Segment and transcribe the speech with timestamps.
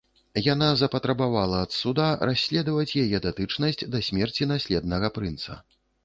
[0.53, 5.59] Яна запатрабавала ад суда расследаваць яе датычнасць да смерці наследнага прынца.